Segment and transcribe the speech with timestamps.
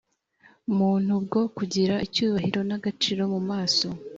[0.77, 3.87] muntu bwo kugira icyubahiro n agaciro mu maso